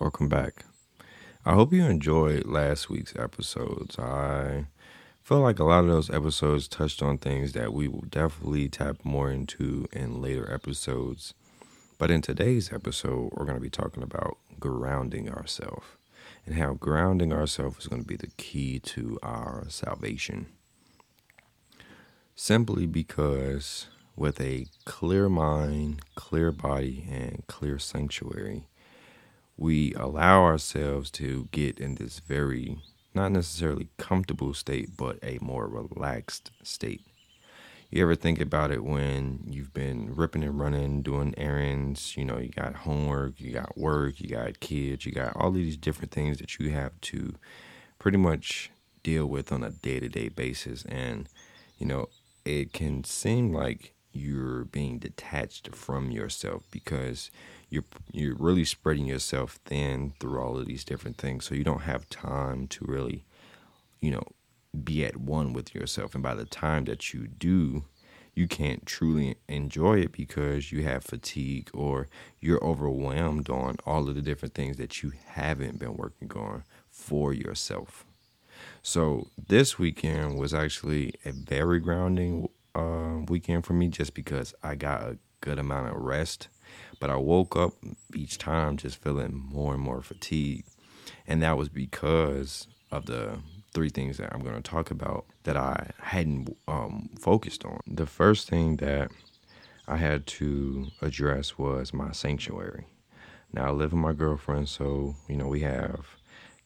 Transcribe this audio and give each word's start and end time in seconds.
welcome 0.00 0.28
back. 0.28 0.64
I 1.46 1.54
hope 1.54 1.72
you 1.72 1.84
enjoyed 1.84 2.46
last 2.46 2.90
week's 2.90 3.14
episodes. 3.16 3.96
I 3.98 4.66
feel 5.22 5.40
like 5.40 5.58
a 5.60 5.64
lot 5.64 5.84
of 5.84 5.90
those 5.90 6.10
episodes 6.10 6.66
touched 6.66 7.00
on 7.00 7.18
things 7.18 7.52
that 7.52 7.72
we 7.72 7.86
will 7.86 8.04
definitely 8.08 8.68
tap 8.68 9.04
more 9.04 9.30
into 9.30 9.86
in 9.92 10.20
later 10.20 10.52
episodes. 10.52 11.34
But 11.96 12.10
in 12.10 12.22
today's 12.22 12.72
episode, 12.72 13.30
we're 13.32 13.44
going 13.44 13.56
to 13.56 13.62
be 13.62 13.70
talking 13.70 14.02
about 14.02 14.36
grounding 14.58 15.30
ourselves 15.30 15.86
and 16.44 16.56
how 16.56 16.74
grounding 16.74 17.32
ourselves 17.32 17.78
is 17.80 17.86
going 17.86 18.02
to 18.02 18.08
be 18.08 18.16
the 18.16 18.32
key 18.36 18.80
to 18.80 19.18
our 19.22 19.66
salvation. 19.68 20.46
Simply 22.34 22.86
because 22.86 23.86
with 24.16 24.40
a 24.40 24.66
clear 24.84 25.28
mind, 25.28 26.02
clear 26.16 26.50
body, 26.50 27.06
and 27.08 27.44
clear 27.46 27.78
sanctuary, 27.78 28.66
we 29.56 29.94
allow 29.94 30.42
ourselves 30.42 31.10
to 31.12 31.48
get 31.52 31.78
in 31.78 31.94
this 31.96 32.18
very, 32.18 32.78
not 33.14 33.32
necessarily 33.32 33.88
comfortable 33.98 34.54
state, 34.54 34.96
but 34.96 35.18
a 35.22 35.38
more 35.40 35.68
relaxed 35.68 36.50
state. 36.62 37.02
You 37.90 38.02
ever 38.02 38.16
think 38.16 38.40
about 38.40 38.72
it 38.72 38.82
when 38.82 39.44
you've 39.46 39.72
been 39.72 40.14
ripping 40.16 40.42
and 40.42 40.58
running, 40.58 41.02
doing 41.02 41.32
errands? 41.36 42.16
You 42.16 42.24
know, 42.24 42.38
you 42.38 42.48
got 42.48 42.74
homework, 42.74 43.40
you 43.40 43.52
got 43.52 43.78
work, 43.78 44.20
you 44.20 44.28
got 44.28 44.58
kids, 44.58 45.06
you 45.06 45.12
got 45.12 45.36
all 45.36 45.52
these 45.52 45.76
different 45.76 46.10
things 46.10 46.38
that 46.38 46.58
you 46.58 46.70
have 46.70 47.00
to 47.02 47.34
pretty 48.00 48.18
much 48.18 48.72
deal 49.04 49.26
with 49.26 49.52
on 49.52 49.62
a 49.62 49.70
day 49.70 50.00
to 50.00 50.08
day 50.08 50.28
basis. 50.28 50.84
And, 50.86 51.28
you 51.78 51.86
know, 51.86 52.08
it 52.44 52.72
can 52.72 53.04
seem 53.04 53.52
like 53.52 53.94
you're 54.12 54.64
being 54.64 54.98
detached 54.98 55.74
from 55.74 56.10
yourself 56.10 56.64
because 56.70 57.30
you're 57.74 57.84
you're 58.12 58.36
really 58.36 58.64
spreading 58.64 59.06
yourself 59.06 59.58
thin 59.64 60.14
through 60.20 60.40
all 60.40 60.56
of 60.56 60.66
these 60.66 60.84
different 60.84 61.18
things. 61.18 61.44
So 61.44 61.54
you 61.54 61.64
don't 61.64 61.82
have 61.82 62.08
time 62.08 62.66
to 62.68 62.84
really 62.86 63.24
you 64.00 64.10
know 64.10 64.24
be 64.82 65.04
at 65.04 65.16
one 65.16 65.52
with 65.52 65.74
yourself. 65.74 66.14
And 66.14 66.22
by 66.22 66.34
the 66.34 66.44
time 66.44 66.84
that 66.86 67.12
you 67.12 67.26
do 67.26 67.84
you 68.34 68.48
can't 68.48 68.84
truly 68.84 69.36
enjoy 69.48 70.00
it 70.00 70.12
because 70.12 70.72
you 70.72 70.82
have 70.82 71.04
fatigue 71.04 71.70
or 71.72 72.08
you're 72.40 72.62
overwhelmed 72.64 73.48
on 73.48 73.76
all 73.86 74.08
of 74.08 74.14
the 74.14 74.22
different 74.22 74.54
things 74.54 74.76
that 74.76 75.02
you 75.02 75.12
haven't 75.26 75.78
been 75.78 75.96
working 75.96 76.30
on 76.32 76.64
for 76.90 77.32
yourself. 77.32 78.04
So 78.82 79.28
this 79.48 79.78
weekend 79.78 80.38
was 80.38 80.52
actually 80.52 81.14
a 81.24 81.30
very 81.32 81.78
grounding 81.78 82.48
uh, 82.74 83.20
weekend 83.28 83.64
for 83.64 83.72
me 83.72 83.88
just 83.88 84.14
because 84.14 84.52
I 84.62 84.74
got 84.74 85.02
a 85.02 85.18
good 85.40 85.58
amount 85.58 85.94
of 85.94 86.02
rest 86.02 86.48
but 87.00 87.10
I 87.10 87.16
woke 87.16 87.56
up 87.56 87.74
each 88.14 88.38
time 88.38 88.76
just 88.76 88.96
feeling 88.96 89.34
more 89.52 89.74
and 89.74 89.82
more 89.82 90.02
fatigued. 90.02 90.68
And 91.26 91.42
that 91.42 91.56
was 91.56 91.68
because 91.68 92.66
of 92.90 93.06
the 93.06 93.38
three 93.72 93.88
things 93.88 94.16
that 94.18 94.32
I'm 94.32 94.42
going 94.42 94.54
to 94.54 94.62
talk 94.62 94.90
about 94.90 95.26
that 95.42 95.56
I 95.56 95.90
hadn't 96.00 96.56
um, 96.68 97.10
focused 97.18 97.64
on. 97.64 97.80
The 97.86 98.06
first 98.06 98.48
thing 98.48 98.76
that 98.76 99.10
I 99.86 99.96
had 99.96 100.26
to 100.26 100.88
address 101.02 101.58
was 101.58 101.92
my 101.92 102.12
sanctuary. 102.12 102.86
Now 103.52 103.66
I 103.66 103.70
live 103.70 103.92
with 103.92 104.00
my 104.00 104.12
girlfriend, 104.12 104.68
so 104.68 105.14
you 105.28 105.36
know 105.36 105.46
we 105.48 105.60
have 105.60 106.06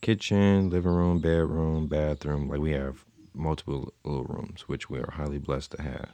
kitchen, 0.01 0.71
living 0.71 0.93
room, 0.93 1.19
bedroom, 1.19 1.87
bathroom. 1.87 2.49
Like 2.49 2.61
we 2.61 2.73
have 2.73 3.05
multiple 3.35 3.93
little 4.05 4.25
rooms, 4.25 4.63
which 4.69 4.89
we 4.89 4.99
are 4.99 5.13
highly 5.13 5.39
blessed 5.39 5.73
to 5.73 5.83
have. 5.83 6.11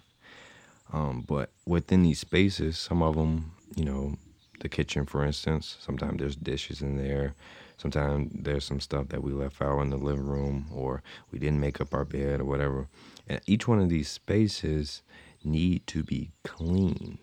Um, 0.93 1.25
but 1.27 1.51
within 1.67 2.03
these 2.03 2.21
spaces, 2.21 2.79
some 2.79 3.03
of 3.03 3.17
them 3.17 3.53
you 3.75 3.85
know, 3.85 4.17
the 4.61 4.69
kitchen, 4.69 5.07
for 5.07 5.25
instance. 5.25 5.77
Sometimes 5.81 6.19
there's 6.19 6.37
dishes 6.37 6.83
in 6.83 6.97
there. 6.97 7.35
Sometimes 7.77 8.31
there's 8.35 8.65
some 8.65 8.81
stuff 8.81 9.09
that 9.09 9.23
we 9.23 9.33
left 9.33 9.61
out 9.61 9.81
in 9.81 9.91
the 9.91 9.97
living 9.97 10.27
room 10.27 10.67
or 10.73 11.03
we 11.31 11.39
didn't 11.39 11.61
make 11.61 11.81
up 11.81 11.93
our 11.93 12.05
bed 12.05 12.41
or 12.41 12.45
whatever. 12.45 12.89
And 13.29 13.41
each 13.47 13.67
one 13.67 13.81
of 13.81 13.89
these 13.89 14.09
spaces 14.09 15.03
need 15.43 15.87
to 15.89 16.03
be 16.03 16.31
clean. 16.45 17.19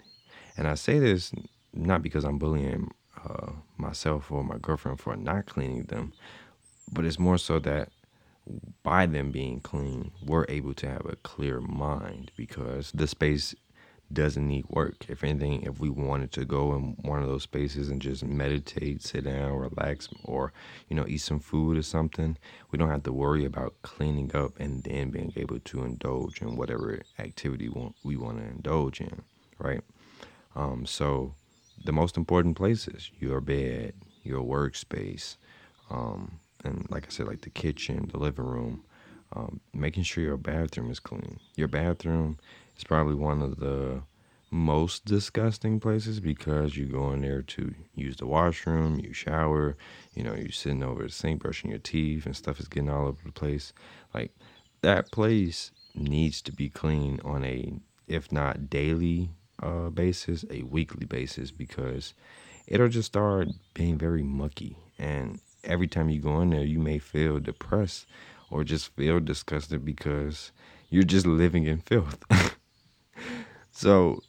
And 0.57 0.68
I 0.68 0.75
say 0.75 1.00
this 1.00 1.31
not 1.74 2.02
because 2.03 2.25
I'm 2.25 2.38
bullying 2.38 2.91
uh, 3.23 3.52
myself 3.78 4.31
or 4.31 4.44
my 4.44 4.58
girlfriend 4.58 5.00
for 5.00 5.16
not 5.16 5.46
cleaning 5.46 5.84
them, 5.84 6.13
but 6.91 7.06
it's 7.06 7.19
more 7.19 7.38
so 7.38 7.59
that 7.59 7.90
by 8.84 9.06
them 9.06 9.31
being 9.31 9.59
clean, 9.62 10.12
we're 10.25 10.46
able 10.50 10.73
to 10.73 10.88
have 10.88 11.06
a 11.06 11.16
clear 11.18 11.62
mind 11.62 12.31
because 12.35 12.91
the 12.91 13.08
space 13.08 13.56
doesn't 14.13 14.47
need 14.47 14.66
work. 14.69 15.05
If 15.07 15.23
anything, 15.23 15.63
if 15.63 15.79
we 15.79 15.89
wanted 15.89 16.31
to 16.33 16.45
go 16.45 16.75
in 16.75 16.95
one 17.01 17.22
of 17.22 17.27
those 17.27 17.44
spaces 17.44 17.89
and 17.89 18.01
just 18.01 18.23
meditate, 18.23 19.01
sit 19.01 19.25
down, 19.25 19.53
relax, 19.53 20.09
or 20.23 20.53
you 20.89 20.95
know, 20.95 21.05
eat 21.07 21.19
some 21.19 21.39
food 21.39 21.77
or 21.77 21.81
something, 21.81 22.38
we 22.72 22.77
don't 22.77 22.89
have 22.89 23.03
to 23.03 23.13
worry 23.13 23.45
about 23.45 23.75
cleaning 23.81 24.35
up 24.35 24.59
and 24.59 24.83
then 24.83 25.09
being 25.09 25.33
able 25.35 25.59
to 25.59 25.83
indulge 25.83 26.41
in 26.41 26.55
whatever 26.55 27.01
activity 27.19 27.69
we 28.03 28.17
want 28.17 28.38
to 28.38 28.44
indulge 28.44 29.01
in, 29.01 29.22
right? 29.59 29.81
Um, 30.55 30.85
so, 30.85 31.35
the 31.83 31.93
most 31.93 32.17
important 32.17 32.57
places: 32.57 33.11
your 33.19 33.41
bed, 33.41 33.93
your 34.23 34.43
workspace, 34.43 35.38
um, 35.89 36.39
and 36.63 36.88
like 36.89 37.05
I 37.07 37.09
said, 37.09 37.28
like 37.28 37.41
the 37.41 37.49
kitchen, 37.49 38.09
the 38.11 38.19
living 38.19 38.45
room. 38.45 38.83
Um, 39.34 39.62
making 39.74 40.03
sure 40.03 40.24
your 40.24 40.38
bathroom 40.38 40.92
is 40.92 41.00
clean. 41.00 41.40
Your 41.56 41.69
bathroom 41.69 42.38
is 42.78 42.84
probably 42.84 43.16
one 43.16 43.42
of 43.42 43.59
the 43.59 44.02
most 44.52 45.06
disgusting 45.06 45.80
places 45.80 46.19
because 46.19 46.75
you 46.75 46.86
go 46.86 47.12
in 47.12 47.22
there 47.22 47.41
to 47.41 47.74
use 47.96 48.18
the 48.18 48.28
washroom, 48.28 49.00
you 49.00 49.14
shower, 49.14 49.78
you 50.14 50.24
know, 50.24 50.36
you're 50.36 50.52
sitting 50.52 50.84
over 50.84 51.03
the 51.03 51.09
sink 51.09 51.41
brushing 51.41 51.70
your 51.70 51.80
teeth 51.80 52.25
and 52.25 52.36
stuff 52.36 52.59
is 52.59 52.68
getting 52.68 52.90
all 52.90 53.08
over 53.08 53.22
the 53.25 53.31
place. 53.31 53.72
Like 54.14 54.36
that 54.81 55.12
place 55.12 55.72
needs 55.96 56.41
to 56.41 56.52
be 56.52 56.70
clean 56.70 57.20
on 57.24 57.46
a 57.46 57.74
if 58.08 58.30
not 58.31 58.70
daily 58.70 59.30
uh, 59.64 59.90
basis, 59.90 60.44
a 60.50 60.64
weekly 60.64 61.06
basis 61.06 61.52
because 61.52 62.14
it'll 62.68 62.90
just 62.90 63.08
start 63.08 63.47
being 63.74 63.97
very 63.97 64.24
mucky 64.24 64.75
and 65.00 65.40
every 65.64 65.88
time 65.88 66.09
you 66.09 66.20
go 66.20 66.41
in 66.41 66.50
there 66.50 66.64
you 66.64 66.80
may 66.80 66.97
feel 66.97 67.40
depressed 67.40 68.06
or 68.51 68.63
just 68.63 68.95
feel 68.95 69.19
disgusted 69.19 69.84
because 69.84 70.51
you're 70.89 71.03
just 71.03 71.25
living 71.25 71.66
in 71.66 71.79
filth. 71.79 72.23
So, 73.72 74.22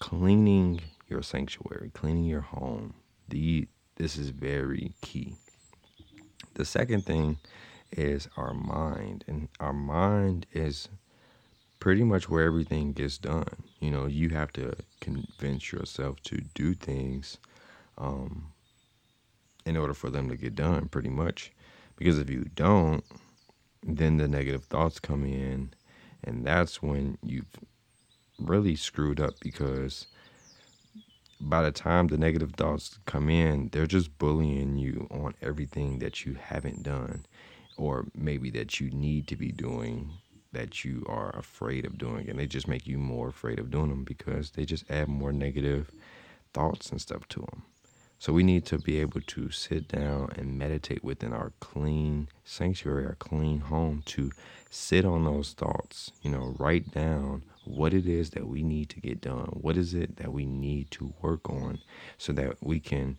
cleaning 0.00 0.80
your 1.08 1.22
sanctuary, 1.22 1.90
cleaning 1.94 2.24
your 2.24 2.42
home, 2.42 2.94
the 3.28 3.68
this 3.96 4.16
is 4.16 4.30
very 4.30 4.92
key. 5.00 5.36
The 6.54 6.64
second 6.64 7.06
thing 7.06 7.38
is 7.92 8.28
our 8.36 8.52
mind, 8.52 9.24
and 9.26 9.48
our 9.60 9.72
mind 9.72 10.46
is 10.52 10.88
pretty 11.80 12.02
much 12.04 12.28
where 12.28 12.44
everything 12.44 12.92
gets 12.92 13.16
done. 13.18 13.64
You 13.80 13.90
know, 13.90 14.06
you 14.06 14.30
have 14.30 14.52
to 14.54 14.74
convince 15.00 15.72
yourself 15.72 16.20
to 16.24 16.42
do 16.54 16.74
things 16.74 17.38
um, 17.96 18.52
in 19.64 19.76
order 19.76 19.94
for 19.94 20.10
them 20.10 20.28
to 20.28 20.36
get 20.36 20.54
done, 20.54 20.88
pretty 20.88 21.10
much. 21.10 21.52
Because 21.96 22.18
if 22.18 22.28
you 22.28 22.50
don't, 22.54 23.04
then 23.96 24.18
the 24.18 24.28
negative 24.28 24.64
thoughts 24.64 25.00
come 25.00 25.24
in, 25.24 25.72
and 26.22 26.44
that's 26.44 26.82
when 26.82 27.18
you've 27.22 27.56
really 28.38 28.76
screwed 28.76 29.20
up 29.20 29.34
because 29.40 30.06
by 31.40 31.62
the 31.62 31.70
time 31.70 32.08
the 32.08 32.18
negative 32.18 32.52
thoughts 32.52 32.98
come 33.06 33.28
in, 33.30 33.68
they're 33.72 33.86
just 33.86 34.18
bullying 34.18 34.76
you 34.76 35.06
on 35.10 35.34
everything 35.40 35.98
that 36.00 36.24
you 36.26 36.34
haven't 36.34 36.82
done 36.82 37.24
or 37.76 38.06
maybe 38.14 38.50
that 38.50 38.80
you 38.80 38.90
need 38.90 39.28
to 39.28 39.36
be 39.36 39.52
doing 39.52 40.10
that 40.52 40.84
you 40.84 41.04
are 41.08 41.30
afraid 41.36 41.84
of 41.84 41.98
doing. 41.98 42.28
And 42.28 42.38
they 42.38 42.46
just 42.46 42.66
make 42.68 42.86
you 42.86 42.98
more 42.98 43.28
afraid 43.28 43.58
of 43.58 43.70
doing 43.70 43.90
them 43.90 44.04
because 44.04 44.50
they 44.50 44.64
just 44.64 44.90
add 44.90 45.08
more 45.08 45.32
negative 45.32 45.90
thoughts 46.52 46.90
and 46.90 47.00
stuff 47.00 47.28
to 47.28 47.40
them. 47.40 47.62
So 48.18 48.32
we 48.32 48.42
need 48.42 48.66
to 48.66 48.78
be 48.78 49.00
able 49.00 49.20
to 49.20 49.50
sit 49.50 49.88
down 49.88 50.32
and 50.36 50.58
meditate 50.58 51.04
within 51.04 51.32
our 51.32 51.52
clean 51.60 52.28
sanctuary, 52.44 53.06
our 53.06 53.14
clean 53.14 53.60
home, 53.60 54.02
to 54.06 54.32
sit 54.70 55.04
on 55.04 55.24
those 55.24 55.52
thoughts, 55.52 56.10
you 56.22 56.30
know, 56.30 56.54
write 56.58 56.92
down 56.92 57.42
what 57.64 57.94
it 57.94 58.06
is 58.06 58.30
that 58.30 58.48
we 58.48 58.62
need 58.62 58.88
to 58.90 59.00
get 59.00 59.20
done. 59.20 59.48
What 59.52 59.76
is 59.76 59.94
it 59.94 60.16
that 60.16 60.32
we 60.32 60.46
need 60.46 60.90
to 60.92 61.14
work 61.22 61.48
on 61.48 61.78
so 62.16 62.32
that 62.32 62.56
we 62.60 62.80
can 62.80 63.18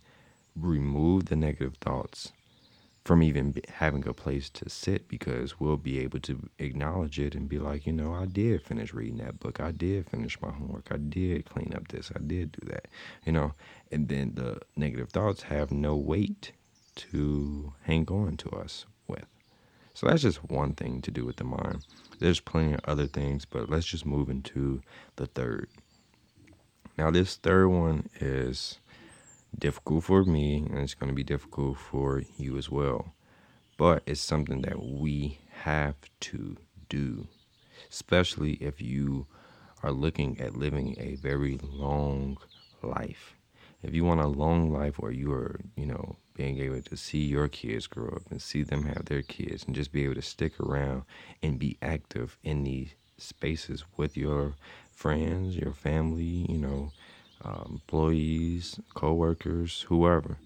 remove 0.55 1.25
the 1.25 1.35
negative 1.35 1.77
thoughts 1.77 2.33
from 3.09 3.23
even 3.23 3.55
having 3.73 4.07
a 4.07 4.13
place 4.13 4.51
to 4.51 4.69
sit 4.69 5.07
because 5.07 5.59
we'll 5.59 5.77
be 5.77 5.97
able 5.97 6.19
to 6.19 6.47
acknowledge 6.59 7.17
it 7.17 7.33
and 7.33 7.49
be 7.49 7.57
like, 7.57 7.87
you 7.87 7.91
know, 7.91 8.13
I 8.13 8.27
did 8.27 8.61
finish 8.61 8.93
reading 8.93 9.17
that 9.17 9.39
book. 9.39 9.59
I 9.59 9.71
did 9.71 10.07
finish 10.07 10.39
my 10.43 10.51
homework. 10.51 10.89
I 10.91 10.97
did 10.97 11.49
clean 11.49 11.73
up 11.75 11.87
this. 11.87 12.11
I 12.15 12.19
did 12.19 12.51
do 12.51 12.67
that. 12.67 12.85
You 13.25 13.31
know, 13.31 13.53
and 13.91 14.09
then 14.09 14.33
the 14.35 14.59
negative 14.75 15.09
thoughts 15.09 15.41
have 15.41 15.71
no 15.71 15.95
weight 15.95 16.51
to 16.97 17.73
hang 17.81 18.07
on 18.09 18.37
to 18.37 18.51
us 18.51 18.85
with. 19.07 19.25
So 19.95 20.05
that's 20.05 20.21
just 20.21 20.43
one 20.43 20.73
thing 20.73 21.01
to 21.01 21.09
do 21.09 21.25
with 21.25 21.37
the 21.37 21.45
mind. 21.45 21.87
There's 22.19 22.39
plenty 22.39 22.73
of 22.73 22.81
other 22.85 23.07
things, 23.07 23.43
but 23.43 23.71
let's 23.71 23.87
just 23.87 24.05
move 24.05 24.29
into 24.29 24.83
the 25.15 25.25
third. 25.25 25.67
Now, 26.95 27.09
this 27.09 27.37
third 27.37 27.69
one 27.69 28.07
is 28.21 28.77
difficult 29.57 30.03
for 30.03 30.23
me 30.23 30.57
and 30.57 30.79
it's 30.79 30.93
going 30.93 31.09
to 31.09 31.15
be 31.15 31.23
difficult 31.23 31.77
for 31.77 32.23
you 32.37 32.57
as 32.57 32.69
well. 32.69 33.13
But 33.77 34.03
it's 34.05 34.21
something 34.21 34.61
that 34.63 34.83
we 34.83 35.39
have 35.63 35.95
to 36.21 36.57
do, 36.89 37.27
especially 37.89 38.53
if 38.53 38.81
you 38.81 39.27
are 39.83 39.91
looking 39.91 40.39
at 40.39 40.55
living 40.55 40.95
a 40.99 41.15
very 41.15 41.59
long 41.63 42.37
life. 42.81 43.35
If 43.81 43.93
you 43.93 44.03
want 44.03 44.19
a 44.19 44.27
long 44.27 44.73
life 44.73 44.99
where 44.99 45.11
you 45.11 45.31
are, 45.31 45.61
you 45.77 45.85
know, 45.85 46.17
being 46.35 46.59
able 46.59 46.81
to 46.81 46.97
see 46.97 47.19
your 47.19 47.47
kids 47.47 47.87
grow 47.87 48.09
up 48.09 48.23
and 48.29 48.41
see 48.41 48.63
them 48.63 48.83
have 48.83 49.05
their 49.05 49.21
kids 49.21 49.63
and 49.63 49.75
just 49.75 49.91
be 49.93 50.03
able 50.03 50.15
to 50.15 50.21
stick 50.21 50.59
around 50.59 51.03
and 51.41 51.59
be 51.59 51.77
active 51.81 52.37
in 52.43 52.63
these 52.63 52.89
spaces 53.17 53.85
with 53.95 54.17
your 54.17 54.55
friends, 54.91 55.55
your 55.55 55.71
family, 55.71 56.45
you 56.49 56.57
know, 56.57 56.91
uh, 57.43 57.63
employees, 57.69 58.79
co-workers, 58.93 59.85
whoever. 59.89 60.37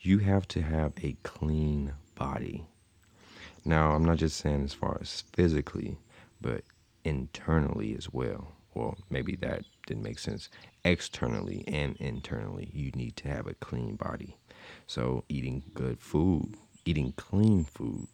You 0.00 0.18
have 0.18 0.46
to 0.48 0.62
have 0.62 0.92
a 1.02 1.16
clean 1.22 1.92
body. 2.14 2.66
Now, 3.64 3.92
I'm 3.92 4.04
not 4.04 4.18
just 4.18 4.36
saying 4.38 4.64
as 4.64 4.72
far 4.72 4.98
as 5.00 5.24
physically, 5.32 5.98
but 6.40 6.62
internally 7.04 7.94
as 7.96 8.12
well. 8.12 8.52
Well, 8.74 8.96
maybe 9.10 9.36
that 9.36 9.62
didn't 9.86 10.04
make 10.04 10.18
sense. 10.18 10.48
Externally 10.84 11.64
and 11.66 11.96
internally, 11.96 12.70
you 12.72 12.90
need 12.92 13.16
to 13.16 13.28
have 13.28 13.46
a 13.46 13.54
clean 13.54 13.96
body. 13.96 14.36
So, 14.86 15.24
eating 15.28 15.62
good 15.74 16.00
food, 16.00 16.54
eating 16.84 17.12
clean 17.16 17.64
food. 17.64 18.06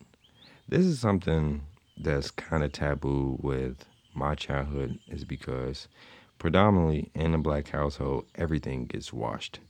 This 0.69 0.87
is 0.87 0.99
something 0.99 1.63
that's 1.97 2.31
kind 2.31 2.65
of 2.65 2.73
taboo 2.73 3.39
with 3.41 3.85
my 4.15 4.35
childhood 4.35 4.99
is 5.09 5.25
because 5.25 5.89
predominantly 6.45 7.11
in 7.15 7.33
a 7.33 7.39
black 7.39 7.69
household, 7.69 8.27
everything 8.35 8.85
gets 8.85 9.15
washed. 9.15 9.61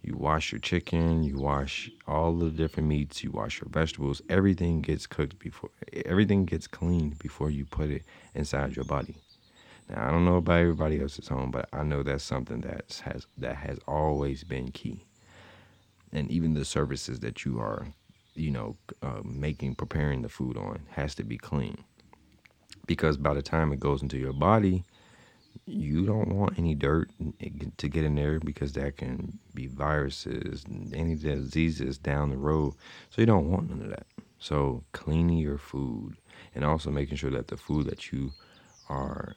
You 0.00 0.14
wash 0.16 0.52
your 0.52 0.60
chicken, 0.60 1.24
you 1.24 1.36
wash 1.40 1.90
all 2.06 2.32
the 2.36 2.50
different 2.50 2.88
meats, 2.88 3.24
you 3.24 3.32
wash 3.32 3.60
your 3.60 3.68
vegetables, 3.68 4.22
everything 4.28 4.80
gets 4.80 5.08
cooked 5.08 5.40
before 5.40 5.70
everything 6.06 6.44
gets 6.44 6.68
cleaned 6.68 7.18
before 7.18 7.50
you 7.50 7.64
put 7.64 7.90
it 7.90 8.04
inside 8.32 8.76
your 8.76 8.84
body. 8.84 9.16
Now 9.88 10.06
I 10.06 10.12
don't 10.12 10.24
know 10.24 10.36
about 10.36 10.60
everybody 10.60 11.00
else's 11.02 11.26
home, 11.26 11.50
but 11.50 11.68
I 11.72 11.82
know 11.82 12.04
that's 12.04 12.22
something 12.22 12.60
that 12.60 13.02
has 13.04 13.26
that 13.38 13.56
has 13.56 13.80
always 13.88 14.44
been 14.44 14.70
key. 14.70 15.04
And 16.12 16.30
even 16.30 16.54
the 16.54 16.64
surfaces 16.64 17.18
that 17.20 17.44
you 17.44 17.58
are, 17.58 17.88
you 18.36 18.52
know, 18.52 18.76
uh, 19.02 19.22
making 19.24 19.74
preparing 19.74 20.22
the 20.22 20.28
food 20.28 20.56
on 20.56 20.82
has 20.90 21.16
to 21.16 21.24
be 21.24 21.38
clean 21.38 21.82
because 22.86 23.16
by 23.16 23.34
the 23.34 23.42
time 23.42 23.72
it 23.72 23.80
goes 23.80 24.00
into 24.00 24.16
your 24.16 24.32
body, 24.32 24.84
you 25.70 26.04
don't 26.04 26.34
want 26.34 26.58
any 26.58 26.74
dirt 26.74 27.10
eh, 27.40 27.48
to 27.76 27.88
get 27.88 28.04
in 28.04 28.14
there 28.14 28.40
because 28.40 28.72
that 28.72 28.96
can 28.96 29.38
be 29.54 29.66
viruses 29.66 30.64
and 30.64 30.94
any 30.94 31.14
diseases 31.14 31.98
down 31.98 32.30
the 32.30 32.36
road. 32.36 32.74
So 33.10 33.22
you 33.22 33.26
don't 33.26 33.50
want 33.50 33.70
none 33.70 33.82
of 33.82 33.90
that. 33.90 34.06
So 34.38 34.84
cleaning 34.92 35.38
your 35.38 35.58
food 35.58 36.16
and 36.54 36.64
also 36.64 36.90
making 36.90 37.16
sure 37.16 37.30
that 37.30 37.48
the 37.48 37.56
food 37.56 37.86
that 37.86 38.12
you 38.12 38.32
are 38.88 39.34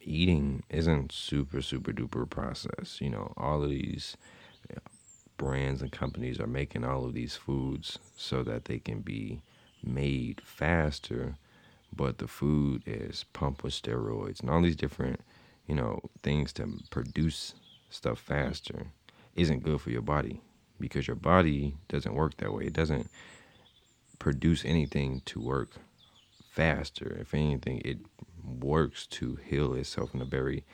eating 0.00 0.62
isn't 0.68 1.10
super 1.12 1.62
super 1.62 1.92
duper 1.92 2.28
processed. 2.28 3.00
You 3.00 3.10
know, 3.10 3.32
all 3.36 3.62
of 3.62 3.70
these 3.70 4.16
eh, 4.70 4.78
brands 5.36 5.82
and 5.82 5.90
companies 5.90 6.38
are 6.38 6.46
making 6.46 6.84
all 6.84 7.04
of 7.04 7.14
these 7.14 7.36
foods 7.36 7.98
so 8.16 8.42
that 8.44 8.66
they 8.66 8.78
can 8.78 9.00
be 9.00 9.40
made 9.82 10.40
faster 10.44 11.36
but 11.96 12.18
the 12.18 12.28
food 12.28 12.82
is 12.86 13.24
pumped 13.32 13.62
with 13.62 13.72
steroids 13.72 14.40
and 14.40 14.50
all 14.50 14.62
these 14.62 14.76
different, 14.76 15.20
you 15.66 15.74
know, 15.74 16.00
things 16.22 16.52
to 16.54 16.68
produce 16.90 17.54
stuff 17.90 18.18
faster 18.18 18.86
isn't 19.34 19.62
good 19.62 19.80
for 19.80 19.90
your 19.90 20.02
body 20.02 20.40
because 20.78 21.06
your 21.06 21.16
body 21.16 21.76
doesn't 21.88 22.14
work 22.14 22.36
that 22.38 22.52
way. 22.52 22.64
It 22.64 22.72
doesn't 22.72 23.08
produce 24.18 24.64
anything 24.64 25.22
to 25.26 25.40
work 25.40 25.70
faster. 26.50 27.16
If 27.20 27.34
anything, 27.34 27.82
it 27.84 27.98
works 28.44 29.06
to 29.06 29.36
heal 29.36 29.74
itself 29.74 30.14
in 30.14 30.20
a 30.20 30.26
very 30.26 30.64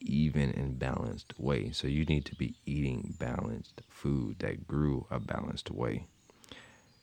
even 0.00 0.50
and 0.50 0.78
balanced 0.78 1.34
way. 1.38 1.70
So 1.72 1.86
you 1.86 2.04
need 2.04 2.24
to 2.26 2.34
be 2.34 2.54
eating 2.64 3.14
balanced 3.18 3.82
food 3.88 4.38
that 4.40 4.66
grew 4.66 5.06
a 5.10 5.20
balanced 5.20 5.70
way. 5.70 6.06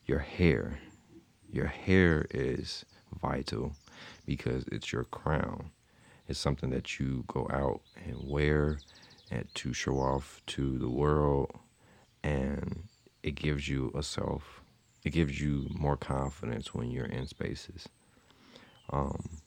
Your 0.05 0.19
hair, 0.19 0.79
your 1.51 1.67
hair 1.67 2.25
is 2.31 2.85
vital 3.21 3.73
because 4.25 4.63
it's 4.71 4.91
your 4.91 5.03
crown. 5.03 5.71
It's 6.27 6.39
something 6.39 6.69
that 6.71 6.99
you 6.99 7.23
go 7.27 7.47
out 7.51 7.81
and 7.95 8.15
wear 8.27 8.81
and 9.31 9.47
to 9.55 9.73
show 9.73 9.99
off 9.99 10.41
to 10.47 10.77
the 10.77 10.89
world 10.89 11.51
and 12.23 12.83
it 13.23 13.35
gives 13.35 13.67
you 13.67 13.91
a 13.95 14.03
self 14.03 14.61
it 15.03 15.11
gives 15.11 15.39
you 15.41 15.67
more 15.69 15.97
confidence 15.97 16.73
when 16.73 16.89
you're 16.89 17.05
in 17.05 17.27
spaces 17.27 17.87
um, 18.89 19.41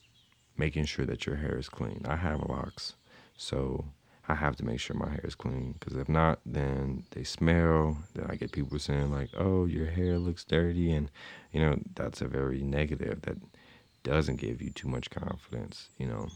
making 0.57 0.85
sure 0.85 1.05
that 1.05 1.25
your 1.25 1.35
hair 1.37 1.57
is 1.57 1.69
clean 1.69 2.01
i 2.07 2.15
have 2.15 2.41
locks 2.41 2.93
so 3.35 3.85
i 4.27 4.35
have 4.35 4.55
to 4.55 4.65
make 4.65 4.79
sure 4.79 4.95
my 4.95 5.09
hair 5.09 5.25
is 5.25 5.35
clean 5.35 5.73
because 5.79 5.97
if 5.97 6.07
not 6.07 6.39
then 6.45 7.03
they 7.11 7.23
smell 7.23 7.97
then 8.13 8.25
i 8.29 8.35
get 8.35 8.51
people 8.51 8.77
saying 8.77 9.11
like 9.11 9.29
oh 9.37 9.65
your 9.65 9.87
hair 9.87 10.19
looks 10.19 10.43
dirty 10.43 10.91
and 10.91 11.09
you 11.51 11.59
know 11.59 11.77
that's 11.95 12.21
a 12.21 12.27
very 12.27 12.61
negative 12.61 13.21
that 13.23 13.37
doesn't 14.03 14.37
give 14.37 14.61
you 14.61 14.71
too 14.71 14.87
much 14.87 15.09
confidence, 15.09 15.89
you 15.97 16.07
know. 16.07 16.29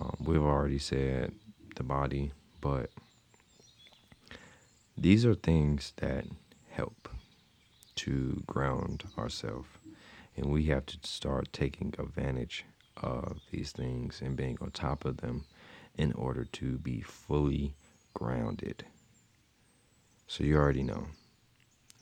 Um, 0.00 0.16
we've 0.20 0.42
already 0.42 0.78
said 0.78 1.32
the 1.76 1.82
body, 1.82 2.32
but 2.60 2.90
these 4.96 5.26
are 5.26 5.34
things 5.34 5.92
that 5.96 6.24
help 6.70 7.08
to 7.96 8.42
ground 8.46 9.04
ourselves. 9.18 9.68
And 10.36 10.46
we 10.46 10.64
have 10.66 10.86
to 10.86 10.98
start 11.02 11.52
taking 11.52 11.94
advantage 11.98 12.64
of 12.96 13.40
these 13.50 13.72
things 13.72 14.20
and 14.22 14.36
being 14.36 14.56
on 14.60 14.70
top 14.70 15.04
of 15.04 15.18
them 15.18 15.44
in 15.98 16.12
order 16.12 16.44
to 16.44 16.78
be 16.78 17.00
fully 17.00 17.74
grounded. 18.14 18.84
So 20.26 20.44
you 20.44 20.56
already 20.56 20.82
know. 20.82 21.06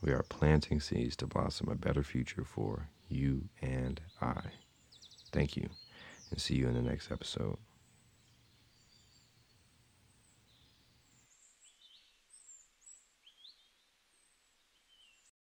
We 0.00 0.12
are 0.12 0.22
planting 0.22 0.80
seeds 0.80 1.16
to 1.16 1.26
blossom 1.26 1.68
a 1.68 1.74
better 1.74 2.04
future 2.04 2.44
for 2.44 2.88
you 3.08 3.48
and 3.60 4.00
I. 4.20 4.42
Thank 5.32 5.56
you, 5.56 5.68
and 6.30 6.40
see 6.40 6.54
you 6.54 6.68
in 6.68 6.74
the 6.74 6.82
next 6.82 7.10
episode. 7.10 7.58